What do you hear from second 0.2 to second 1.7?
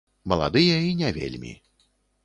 Маладыя і не вельмі.